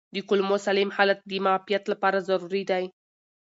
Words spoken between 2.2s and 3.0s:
ضروري دی.